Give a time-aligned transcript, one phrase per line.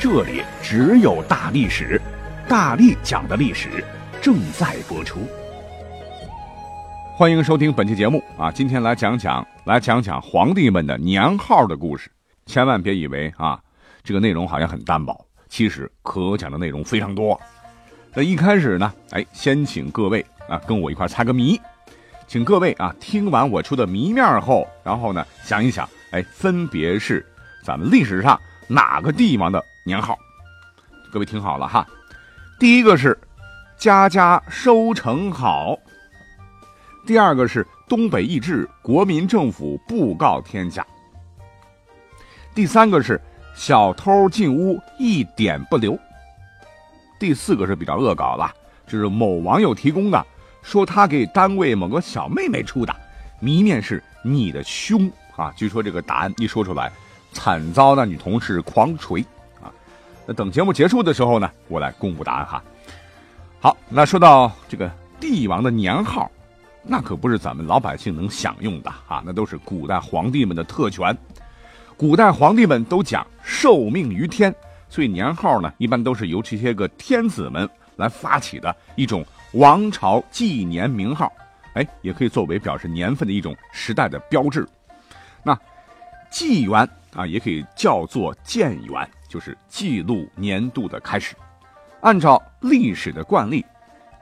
[0.00, 2.00] 这里只有大历史，
[2.48, 3.84] 大力讲的历史
[4.22, 5.20] 正在播出。
[7.14, 8.50] 欢迎收听本期节目啊！
[8.50, 12.10] 今天来讲讲，来讲讲皇帝们的年号的故事。
[12.46, 13.60] 千万别以为啊，
[14.02, 15.14] 这个内容好像很单薄，
[15.50, 17.38] 其实可讲的内容非常多。
[18.14, 21.60] 那一开始呢，哎，先请各位啊跟我一块猜个谜，
[22.26, 27.22] 请各位啊听完我出的谜面后，然后呢想一想，哎，分别是
[27.62, 29.62] 咱们历史上哪个帝王的？
[29.90, 30.16] 年号，
[31.10, 31.84] 各位听好了哈。
[32.60, 33.18] 第一个是
[33.76, 35.76] 家家收成好，
[37.04, 40.86] 第二个是东北易帜，国民政府布告天下，
[42.54, 43.20] 第三个是
[43.52, 45.98] 小偷进屋一点不留，
[47.18, 48.48] 第四个是比较恶搞了，
[48.86, 50.24] 就是某网友提供的，
[50.62, 52.94] 说他给单位某个小妹妹出的
[53.40, 55.52] 谜面是你的胸啊。
[55.56, 56.92] 据说这个答案一说出来，
[57.32, 59.24] 惨遭那女同事狂锤
[60.34, 62.62] 等节目结束的时候呢，我来公布答案哈。
[63.60, 66.30] 好，那说到这个帝王的年号，
[66.82, 71.16] 那可不是咱们老百姓能享用的啊，那都是古代皇帝们的特权。
[71.96, 74.54] 古代皇帝们都讲受命于天，
[74.88, 79.22] 所以年号呢，一般都是由这些个天子们来发起的一种
[79.52, 81.30] 王朝纪年名号，
[81.74, 84.66] 哎，也可以作为表示年份的一种时代的标志。
[85.42, 85.58] 那
[86.30, 89.10] 纪元啊，也可以叫做建元。
[89.30, 91.36] 就是记录年度的开始，
[92.00, 93.64] 按照历史的惯例，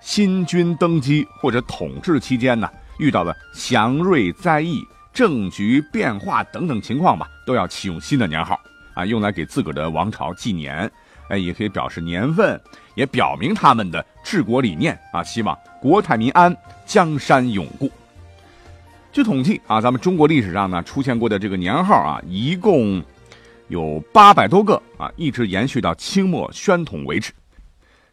[0.01, 4.83] 新君登基或者统治期间呢，遇到了祥瑞灾异、
[5.15, 8.61] 政局变化等等情况吧，都要启用新的年号
[8.93, 10.89] 啊，用来给自个儿的王朝纪年，
[11.31, 12.61] 哎，也可以表示年份，
[12.95, 17.91] 也表明他们的治国理念啊，希望国泰民安、江山永固。
[19.11, 23.03] 据统计啊，咱们中国历史上呢出现过的这个年号啊，一共。
[23.69, 27.33] 有八百多个啊，一直延续到清末宣统为止。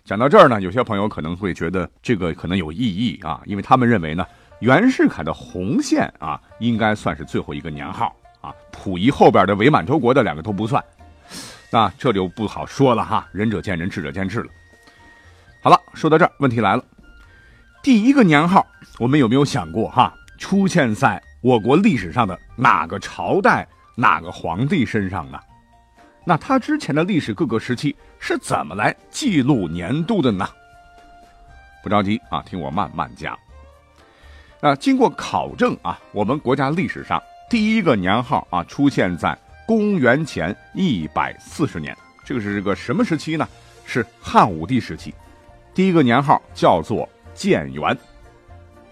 [0.03, 4.25] 讲到这儿呢，有些朋友可能会觉得这个可能有异议啊，因为他们认为呢，
[4.59, 10.83] 袁世凯的红线啊，应该算是最后一个年号啊，溥仪后边的伪满洲国的两个都不算。
[11.71, 14.47] 那这就不好说了哈，仁者见仁，智者见智了。
[15.61, 16.83] 好了，说到这儿，问题来了，
[17.81, 18.65] 第一个年号，
[18.99, 23.67] 我们有没有想过哈，出现在我国历史上的哪个朝代？
[23.95, 25.39] 哪个皇帝身上呢？
[26.25, 30.47] 那他之前的历史各个时期是怎么来记录年度的呢？
[31.83, 33.37] 不着急啊，听我慢慢讲。
[34.59, 41.95] 那经过考证啊，我们国家历史上第一个年号啊出现在公元前一百四十年，
[42.25, 43.47] 这个是个什么时期呢？
[43.85, 45.13] 是汉武帝时期。
[45.73, 47.95] 第一个年号叫做建元，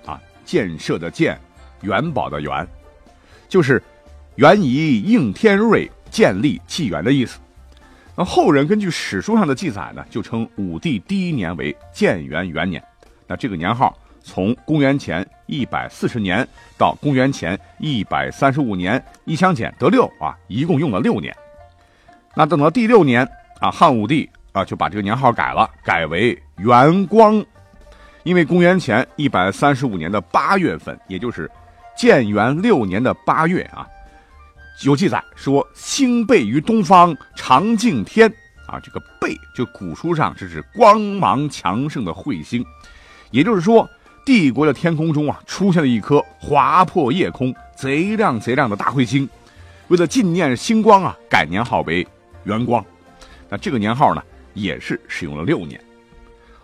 [0.06, 1.38] 啊，建设的建，
[1.82, 2.66] 元宝的元，
[3.50, 3.84] 就是。
[4.36, 7.40] 元以应天瑞，建立纪元的意思。
[8.16, 12.84] 那后人根据史书上的记载呢，就称武帝第一年为建元元年。
[13.28, 21.36] 那这个年号从公元前一百四十年到公元前一百三十五年，一相减得六啊，一共用了六年。
[22.36, 23.28] 那等到第六年
[23.60, 27.44] 啊，汉武帝啊就把这个年号改了，改为元光。
[28.24, 31.50] 因为公元前一百三十五年的八月份，也就是
[31.98, 33.88] 建元六年的八月啊。
[34.82, 38.28] 有记载说，星背于东方，长敬天
[38.68, 42.66] 啊，这个背就古书上这是光芒强盛的彗星，
[43.32, 43.88] 也就是说，
[44.26, 49.30] 帝国的天空中啊出现了一颗划破夜空、贼亮贼亮的大彗星。
[49.90, 52.06] 为了纪念星光啊，改年号为
[52.44, 52.84] 元光。
[53.48, 54.24] 那这个年号呢，
[54.54, 55.80] 也是使用了六年。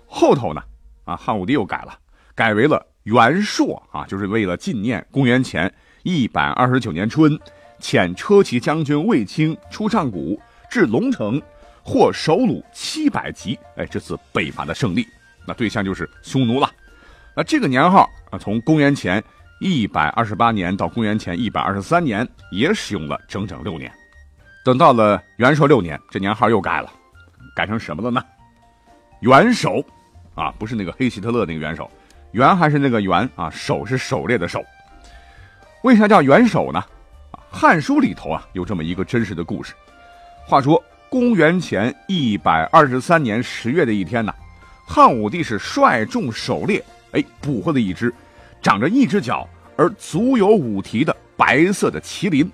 [0.07, 0.61] 后头呢，
[1.05, 1.97] 啊，汉武帝又改了，
[2.33, 5.71] 改为了元朔啊，就是为了纪念公元前
[6.03, 7.39] 一百二十九年春。
[7.79, 10.39] 遣车骑将军卫青出上谷，
[10.69, 11.41] 至龙城，
[11.83, 13.57] 获首虏七百级。
[13.77, 15.07] 哎，这次北伐的胜利，
[15.47, 16.69] 那对象就是匈奴了。
[17.35, 19.23] 那这个年号啊，从公元前
[19.61, 23.91] 一百二十八年到公元前一百二十三年，也使用了整整六年。
[24.63, 26.91] 等到了元朔六年，这年号又改了，
[27.55, 28.21] 改成什么了呢？
[29.21, 29.83] 元首，
[30.35, 31.89] 啊，不是那个黑希特勒那个元首，
[32.31, 34.63] 元还是那个元啊，首是狩猎的狩。
[35.83, 36.81] 为啥叫元首呢？
[37.51, 39.73] 《汉书》里头啊，有这么一个真实的故事。
[40.45, 44.33] 话说，公元前一百二十三年十月的一天呢，
[44.85, 48.13] 汉武帝是率众狩猎，哎，捕获了一只
[48.61, 52.49] 长着一只脚而足有五蹄的白色的麒麟。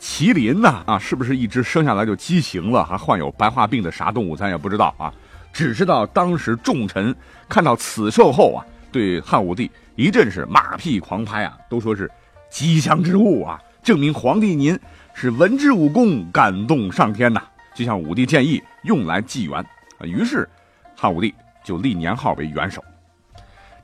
[0.00, 0.82] 麒麟呢？
[0.86, 4.36] 啊，是不是一只生下来就畸形了，还患有白化病的啥动物？
[4.36, 5.12] 咱也不知道啊。
[5.52, 7.14] 只知道当时众臣
[7.48, 12.10] 看到此兽后啊，对汉武帝一阵是马屁狂拍啊，都说是
[12.50, 14.80] 吉祥之物啊，证明皇帝您
[15.12, 17.40] 是文治武功感动上天呐。
[17.74, 19.64] 就向武帝建议用来纪元。
[20.02, 20.48] 于是
[20.96, 22.82] 汉武帝就立年号为元首。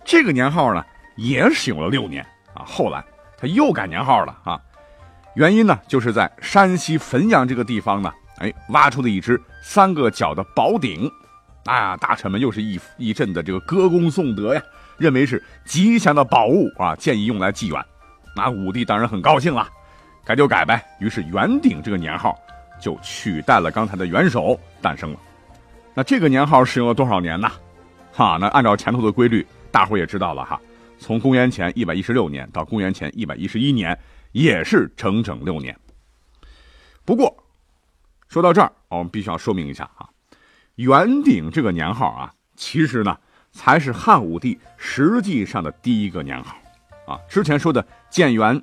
[0.05, 0.82] 这个年号呢，
[1.17, 2.25] 也使用了六年
[2.55, 2.64] 啊。
[2.64, 3.05] 后来
[3.37, 4.58] 他又改年号了啊。
[5.35, 11.11] 原因呢，就是在山西汾阳这个地方呢，哎，挖出了一只三个角的宝鼎，
[11.64, 14.62] 啊，大臣们又是一一阵的这个歌功颂德呀，
[14.99, 17.85] 认为是吉祥的宝物啊，建议用来祭元。
[18.37, 19.69] 那武帝当然很高兴了，
[20.31, 20.81] 改就改呗。
[21.00, 22.38] 于是元鼎这个年号
[22.81, 25.19] 就取代了刚才的元首诞生了。
[25.93, 27.50] 那这个年号使用了多少年呢？
[28.12, 30.61] 哈，那按照前头的规律，大伙也知道了哈，
[31.00, 33.99] 从公元前一百一十六年到公元前一百一十一年。
[34.32, 35.77] 也是整整六年。
[37.05, 37.37] 不过，
[38.29, 40.09] 说到这儿，我们必须要说明一下啊，
[40.77, 43.19] 元鼎这个年号啊，其实呢
[43.50, 46.56] 才是汉武帝实际上的第一个年号
[47.09, 47.19] 啊。
[47.29, 48.62] 之前说的建元、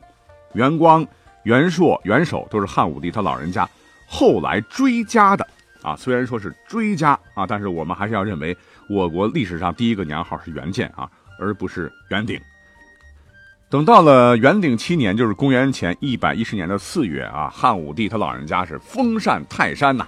[0.54, 1.06] 元光、
[1.48, 3.66] 元朔、元首都是汉武帝他老人家
[4.06, 5.48] 后来追加的
[5.82, 5.96] 啊。
[5.96, 8.56] 虽然说是追加啊，但是我们还是要认为
[8.90, 11.10] 我国历史上第一个年号是元建啊，
[11.40, 12.38] 而不是元鼎。
[13.70, 20.06] 等到了元鼎七年，就是公元前一百一十年的四月啊，汉武帝他老人家是封禅泰山呐，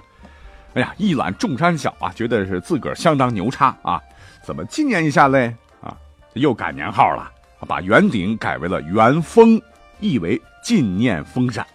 [0.74, 3.98] 哎呀，一览众山小啊，觉得是自个儿相当牛叉啊，
[4.44, 5.56] 怎么纪念一下嘞？
[5.80, 5.96] 啊，
[6.34, 7.32] 又改年号了，
[7.66, 9.58] 把元鼎改为了元封，
[10.00, 11.66] 意为纪念封禅。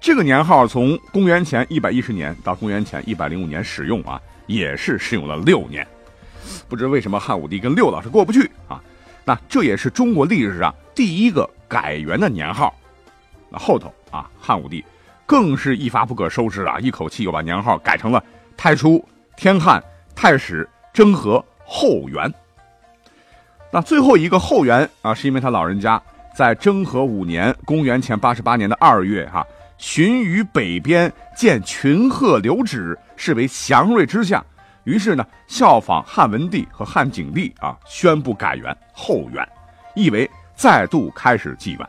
[0.00, 5.86] 这个年号从公元前一百一十年到公元前一百零五年使用啊，也是使用了六年，
[6.68, 8.80] 不知为什么汉武帝跟六老是过不去啊。
[9.24, 12.74] 那这也是中国历史上第一个改元的年号，
[13.50, 14.84] 那后头啊，汉武帝
[15.26, 18.22] 更是一发不可收拾啊，一口气又把年号改成了
[18.56, 19.04] 太初、
[19.36, 19.82] 天汉、
[20.14, 22.32] 太始、征和、后元。
[23.70, 26.00] 那最后一个后元啊，是因为他老人家
[26.38, 29.44] 在征和五年（公元前八十八年的二月）哈，
[29.76, 34.46] 巡于北边，见群鹤留止，视为祥瑞之象。
[34.84, 39.44] 于是呢，效仿汉文帝和汉景帝啊，宣布改元后元，
[39.96, 41.88] 意为再度开始纪元。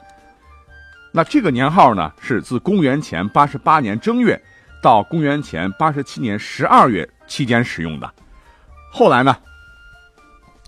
[1.12, 4.42] 那这个年号呢，是自公元前八十八年正月
[4.82, 8.12] 到公元前八十七年十二月期间使用的。
[8.92, 9.38] 后来呢，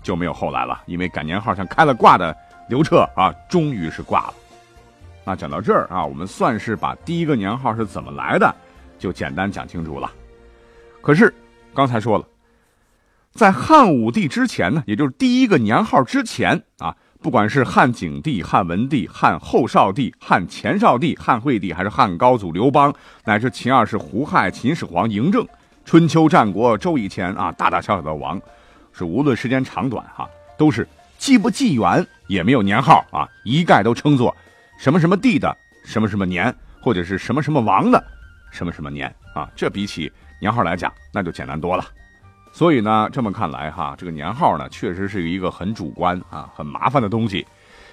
[0.04, 2.32] 就没有后来了，因为改年号像开了挂的
[2.68, 4.34] 刘彻啊，终于是挂了。
[5.24, 8.54] 那讲到这儿啊，我们算是把第一个年号是怎么来的，
[8.98, 10.10] 就简单讲清楚了。
[11.00, 11.32] 可是。
[11.74, 12.24] 刚才说了，
[13.32, 22.92] 在汉武帝之前呢，也就是第一个年号之前啊，不管是汉景帝、汉文帝、汉后少帝、汉前少帝、汉惠帝，还是汉高祖刘邦，
[23.24, 25.48] 乃至秦二世胡亥、秦始皇嬴政，
[25.86, 28.38] 春秋战国周以前啊，大大小小的王，
[28.92, 30.86] 是无论时间长短哈，都是
[31.22, 34.36] 既不纪元，也没有年号啊，一概都称作
[34.76, 38.04] 什么什么帝的什么什么年，或者是什么什么王的
[38.50, 40.12] 什么什么年啊，这比起。
[40.40, 41.84] 年号来讲，那就简单多了。
[42.52, 47.46] 所以呢，这么看来哈，这个年号呢，确实是一个很主观啊、很麻烦的东西，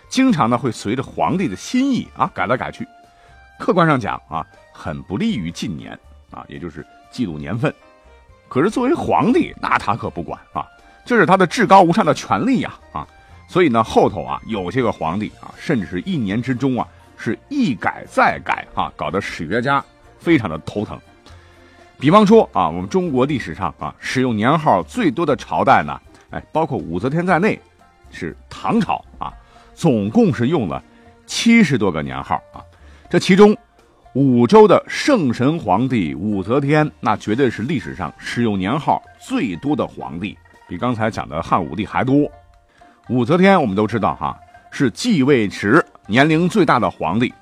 [0.10, 2.84] 经常呢会随着皇帝的心意啊改来改去。
[3.60, 5.92] 客观上讲啊，很不利于近年
[6.32, 7.72] 啊，也就是记录年份。
[8.48, 10.66] 可是作为皇帝，那他可不管啊，
[11.06, 13.08] 这是他的至高无上的权利呀啊。
[13.50, 16.88] 所以呢，后头啊，有些个皇帝啊，甚至是一年之中啊，
[17.18, 19.84] 是一改再改啊，搞得史学家
[20.20, 20.98] 非常的头疼。
[21.98, 27.60] 比方说啊，我们中国历史上啊，使用年号最多的朝代呢，哎，包括武则天在内，
[28.12, 29.34] 是唐朝啊，
[29.74, 30.82] 总共是用了
[31.26, 32.62] 七十多个年号啊。
[33.10, 33.58] 这其中，
[34.14, 40.38] 武周的圣神皇帝武则天，那绝对是历史上使用年号最多的皇帝，
[40.68, 42.32] 比刚才讲的汉武帝还多。
[43.10, 44.40] 武则天我们都知道哈，
[44.70, 47.34] 是继位时年龄最大的皇帝。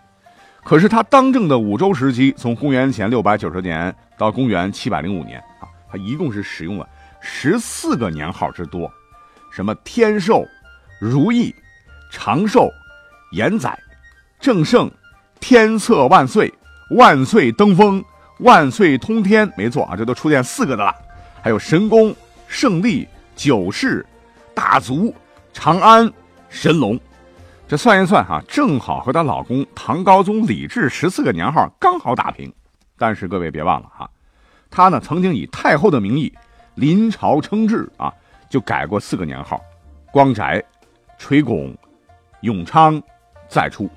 [0.63, 6.87] 可是他当政的武周时期，从公元前六百九十年到公元七百零五年啊，他一共是使用了
[7.19, 8.89] 十四个年号之多，
[9.51, 10.45] 什么天寿、
[11.01, 11.53] 如意、
[12.11, 12.69] 长寿、
[13.33, 13.77] 延载、
[14.39, 14.89] 正圣、
[15.41, 16.53] 天策万岁、
[16.91, 18.01] 万岁登封、
[18.39, 20.95] 万岁通天，没错啊，这都出现四个的了，
[21.41, 22.15] 还有神功、
[22.47, 23.05] 胜利、
[23.35, 24.05] 九世、
[24.53, 25.13] 大足、
[25.59, 26.13] 长安、
[26.49, 26.99] 神龙。
[27.67, 32.53] 这算一算哈，正好和她老公唐高宗李治十四个年号刚好打平。
[32.95, 34.07] 但是各位别忘了哈，
[34.69, 36.31] 他呢曾经以太后的名义
[36.75, 38.13] 临朝称制啊，
[38.47, 39.59] 就改过四个年号：
[40.11, 40.63] 光宅、
[41.17, 41.75] 垂拱、
[42.41, 43.01] 永昌、
[43.49, 43.89] 再出。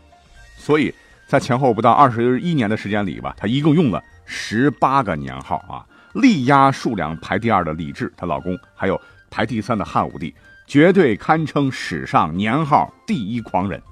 [0.57, 0.93] 所以
[1.27, 8.99] 在前后不到二十一年的时间里吧，他一共用了十八个年号啊，力压数量排第二的李治，她老公，还有
[9.31, 10.35] 排第三的汉武帝，
[10.71, 13.83] 绝对堪称史上年号第一狂人。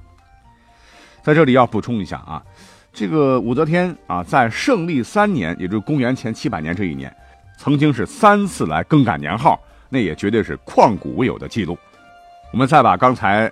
[1.24, 2.40] 在这里要补充一下啊，
[2.92, 7.12] 这个武则天啊，在圣历三年，也就是公元前七百年这一年，
[7.56, 11.76] 曾经是三次来更改年号，那也绝对是旷古未有的记录。
[12.52, 13.50] 我们再把刚才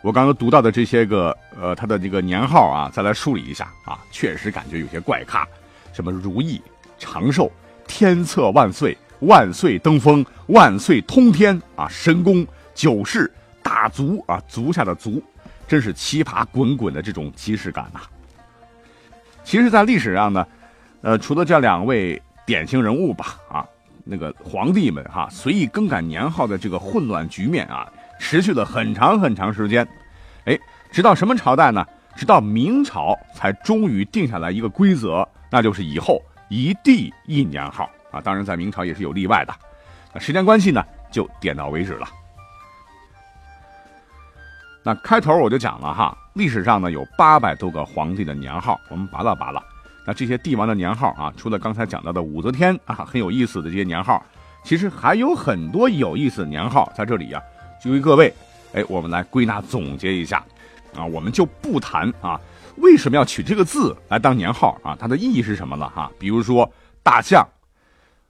[0.00, 5.44] 我刚刚读到的这些个呃，他的这个年号啊，再来梳理一下啊，确实感觉有些怪咖，
[5.92, 6.62] 什么如意、
[7.00, 7.50] 长寿、
[7.88, 15.22] 天策万岁、万岁登峰、万岁通天啊，神功、九世、大足啊，足下的足。
[15.68, 18.00] 真是奇葩滚滚的这种即视感呐！
[19.44, 20.44] 其实，在历史上呢，
[21.00, 23.64] 呃，除了这两位典型人物吧，啊，
[24.02, 29.86] 那个皇帝们哈随意更改年号的这个混乱局面啊，持续了很长很长时间。
[30.46, 30.58] 哎，
[30.90, 31.86] 直到什么朝代呢？
[32.16, 38.20] 直到明朝才终于定下来一个规则，那就是以后一帝一年号啊。
[38.20, 39.54] 当然，在明朝也是有例外的。
[40.12, 42.08] 那时间关系呢，就点到为止了。
[44.82, 49.62] 那开头我就讲了哈，历史上呢有八百多个皇帝的年号，我们扒拉扒拉。
[50.06, 54.24] 那这些帝王的年号啊，除了刚才讲到的武则天啊很有意思的这些年号，
[54.64, 57.40] 其实还有很多有意思的年号在这里呀。
[57.82, 58.32] 就为各位，
[58.72, 60.42] 哎，我们来归纳总结一下
[60.96, 62.40] 啊，我们就不谈啊
[62.76, 66.10] 为什么要取这个字来当年号啊，它的意义是什么了哈。
[66.18, 66.70] 比如说
[67.02, 67.46] 大象，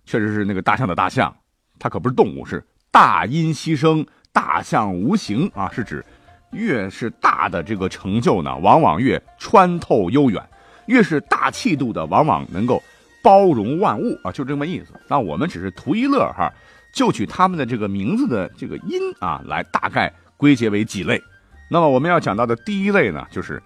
[0.04, 1.34] 确实是那个大象的大象，
[1.78, 6.04] 它可不是动物，是大音希声，大象无形啊，是指。
[6.52, 10.42] 越是大的这个成就呢，往往越穿透悠远；
[10.86, 12.82] 越是大气度的，往往能够
[13.22, 14.92] 包容万物啊，就这么意思。
[15.08, 16.52] 那我们只是图一乐哈，
[16.92, 21.22] 就取他们的这个名字的这个音啊，来大概归结为几类。
[21.70, 23.62] 那么我们要讲到的第一类呢，就是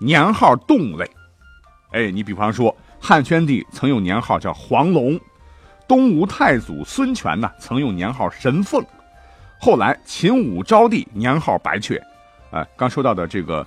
[0.00, 1.10] 年号动物类。
[1.90, 5.18] 哎，你比方说汉宣帝曾用年号叫黄龙，
[5.88, 8.84] 东吴太祖孙权呢曾用年号神凤，
[9.58, 12.00] 后来秦武昭帝年号白雀。
[12.50, 13.66] 哎，刚说到的这个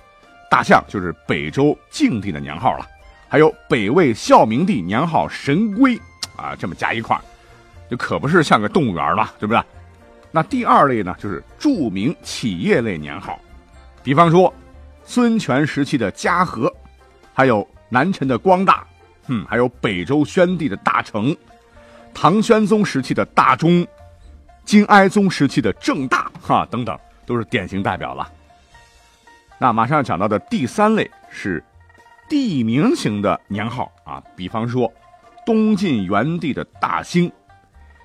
[0.50, 2.86] 大象就是北周静帝的年号了，
[3.28, 5.96] 还有北魏孝明帝年号神龟，
[6.36, 7.18] 啊，这么加一块
[7.88, 9.62] 就可不是像个动物园了，对不对？
[10.30, 13.38] 那第二类呢，就是著名企业类年号，
[14.02, 14.52] 比方说
[15.04, 16.72] 孙权时期的嘉禾，
[17.34, 18.86] 还有南陈的光大，
[19.26, 21.36] 嗯，还有北周宣帝的大成，
[22.14, 23.86] 唐玄宗时期的大中，
[24.64, 28.26] 金哀宗时期的正大，哈，等等，都是典型代表了。
[29.62, 31.62] 那马上要讲到的第三类是
[32.28, 34.92] 地名型的年号啊，比方说
[35.46, 37.30] 东晋元帝的大兴，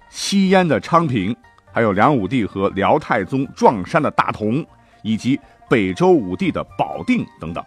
[0.07, 1.35] 西燕的昌平，
[1.73, 4.63] 还有梁武帝和辽太宗撞山的大同，
[5.01, 7.65] 以及北周武帝的保定等等。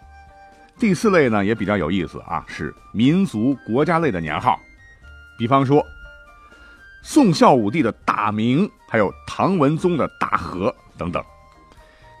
[0.79, 4.57] 第四类呢也比较有意思啊，是民族国家类的年号，
[5.37, 5.85] 比方说
[7.03, 11.21] 宋孝武帝的大明，还有唐文宗的大和等等。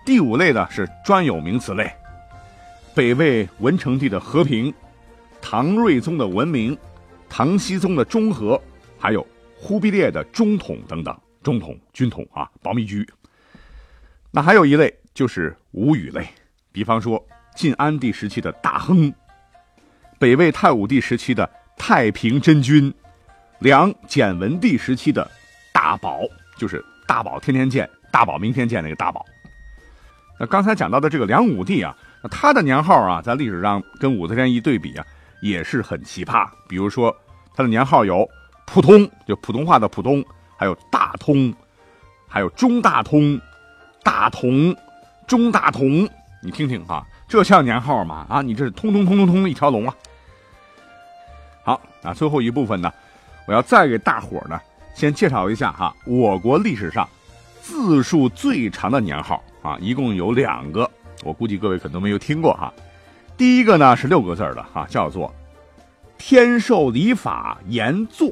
[0.03, 1.91] 第五类呢是专有名词类，
[2.95, 4.73] 北魏文成帝的和平，
[5.41, 6.77] 唐睿宗的文明，
[7.29, 8.59] 唐僖宗的中和，
[8.97, 13.07] 还有忽必烈的中统等等，中统、军统啊，保密局。
[14.31, 16.27] 那还有一类就是吴语类，
[16.71, 17.23] 比方说
[17.55, 19.13] 晋安帝时期的大亨，
[20.17, 22.91] 北魏太武帝时期的太平真君，
[23.59, 25.29] 梁简文帝时期的
[25.71, 26.21] 大宝，
[26.57, 29.23] 就是大宝天天见，大宝明天见那个大宝。
[30.39, 35.05] 那刚才讲到的这个梁武帝啊，那他的年号啊，在历史上跟武则天一对比啊，
[35.41, 36.47] 也是很奇葩。
[36.67, 37.15] 比如说，
[37.53, 38.27] 他的年号有
[38.65, 40.23] 普通，就普通话的普通，
[40.57, 41.53] 还有大通，
[42.27, 43.39] 还有中大通、
[44.03, 44.75] 大同、
[45.27, 46.09] 中大同。
[46.43, 48.25] 你听听哈，这像年号吗？
[48.27, 49.93] 啊，你这是通通通通通一条龙啊！
[51.63, 52.91] 好，那最后一部分呢，
[53.45, 54.59] 我要再给大伙呢，
[54.95, 57.07] 先介绍一下哈，我国历史上
[57.61, 59.43] 字数最长的年号。
[59.61, 60.89] 啊，一共有两个，
[61.23, 62.73] 我估计各位可能没有听过哈。
[63.37, 65.33] 第一个呢是六个字的哈，叫做
[66.17, 68.31] “天授礼法严纵”。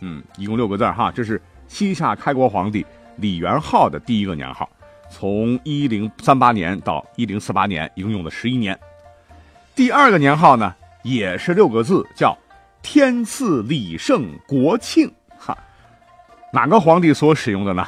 [0.00, 2.84] 嗯，一共六个字哈，这是西夏开国皇帝
[3.16, 4.68] 李元昊的第一个年号，
[5.10, 8.78] 从一零三八年到一零四八年，一共用了十一年。
[9.74, 12.36] 第二个年号呢也是六个字，叫
[12.82, 15.10] “天赐礼圣国庆”。
[15.38, 15.56] 哈，
[16.52, 17.86] 哪个皇帝所使用的呢？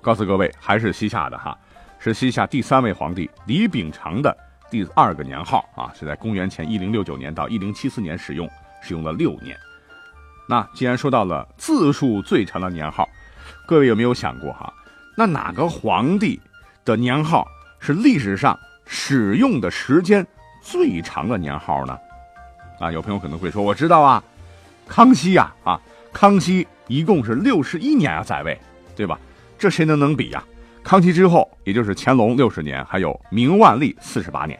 [0.00, 1.56] 告诉各位，还是西夏的哈，
[1.98, 4.34] 是西夏第三位皇帝李秉常的
[4.70, 8.48] 第二个年号啊，是在公元前一零六九年到一零七四年使用，
[8.82, 9.56] 使用了六年。
[10.48, 13.08] 那既然说到了字数最长的年号，
[13.66, 14.72] 各位有没有想过哈？
[15.16, 16.40] 那哪个皇帝
[16.84, 17.46] 的年号
[17.78, 20.26] 是历史上使用的时间
[20.62, 21.98] 最长的年号呢？
[22.78, 24.22] 啊，有朋友可能会说，我知道啊，
[24.88, 25.78] 康熙呀，啊，
[26.10, 28.58] 康熙一共是六十一年啊在位，
[28.96, 29.20] 对吧？
[29.60, 30.42] 这谁能能比呀？
[30.82, 34.58] 康熙之后，也就是乾隆六十年，还有明万历四十八年。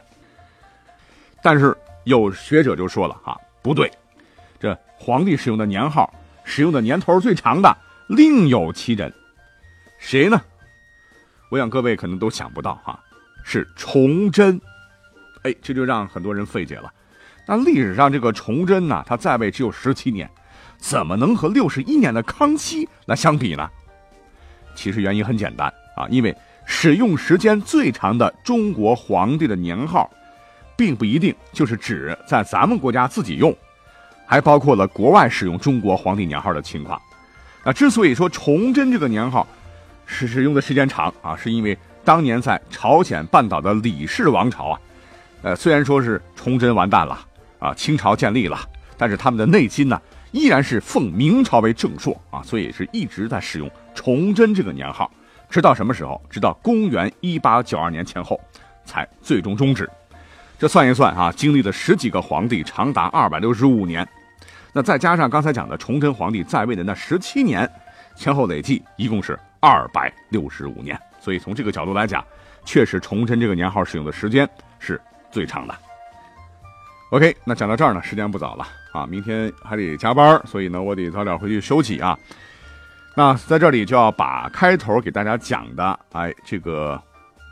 [1.42, 3.90] 但是有学者就说了哈，不对，
[4.60, 6.12] 这皇帝使用的年号，
[6.44, 7.74] 使用的年头最长的
[8.08, 9.10] 另有其人，
[9.98, 10.38] 谁呢？
[11.48, 13.02] 我想各位可能都想不到哈，
[13.42, 14.60] 是崇祯。
[15.44, 16.92] 哎，这就让很多人费解了。
[17.46, 20.30] 那历史上这个崇祯呢，他在位只有十七年，
[20.76, 23.66] 怎么能和六十一年的康熙来相比呢？
[24.74, 26.34] 其实原因很简单啊，因为
[26.64, 30.10] 使用时间最长的中国皇帝的年号，
[30.76, 33.54] 并不一定就是指在咱们国家自己用，
[34.26, 37.00] 还包括了国外使用中国皇帝年号的情况。
[37.64, 39.46] 那之所以说崇祯这个年号
[40.06, 44.80] 是使用的时间长啊，是因为当年在朝鲜半岛的李氏王朝啊，
[45.42, 47.26] 呃，虽然说是崇祯完蛋了。
[47.60, 48.58] 啊，清朝建立了，
[48.96, 50.00] 但是他们的内心呢，
[50.32, 55.10] 依然是奉明朝为正朔啊，所以是一直在使用崇祯这个年号，
[55.48, 56.20] 直到什么时候？
[56.30, 58.40] 直到公元一八九二年前后，
[58.84, 59.90] 才最终终止。
[60.58, 64.06] 这算一算啊，经历了十几个皇帝，长达二百六十五年，
[64.72, 67.68] 那再加上刚才讲的崇祯皇帝在位的那十七年，
[68.14, 71.00] 前后累计一共是二百六十五年。
[71.18, 72.24] 所以从这个角度来讲，
[72.64, 75.74] 确实崇祯这个年号使用的时间是最长的。
[77.10, 82.18] OK，那讲到这儿呢，时间不早了啊，明天还得加班，所以呢，我得早点回去休息啊。
[83.16, 87.00] 那在这里就要把开头给大家讲的，哎，这个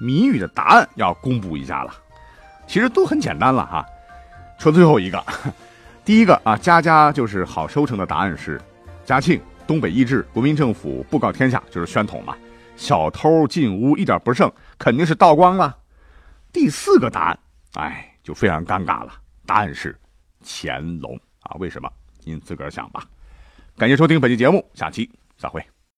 [0.01, 1.93] 谜语的答案要公布一下了。
[2.67, 3.85] 其实都很简单了哈，
[4.59, 5.25] 说最后一个，
[6.05, 8.61] 第一个啊，家家就是好收成的答案是
[9.05, 12.37] 嘉庆东北易帜，国民政府布告天下，就是宣统嘛。
[12.77, 15.77] 小偷进屋一点不剩，肯定是道光了。
[16.53, 17.39] 第四个答案，
[17.75, 19.13] 哎，就非常尴尬了。
[19.45, 19.99] 答案是
[20.45, 21.19] 乾隆
[21.49, 21.57] 啊？
[21.59, 21.91] 为什么？
[22.25, 23.05] 您自个儿想吧。
[23.77, 25.65] 感谢收听本期节目，下期再会。